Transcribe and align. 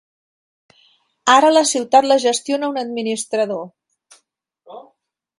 Ara 1.33 1.51
la 1.51 1.61
ciutat 1.71 2.07
la 2.11 2.17
gestiona 2.23 2.69
un 2.73 2.79
administrador. 2.83 4.79